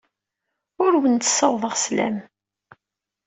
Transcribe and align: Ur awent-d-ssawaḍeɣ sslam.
Ur 0.83 0.91
awent-d-ssawaḍeɣ 0.93 1.73
sslam. 1.77 2.17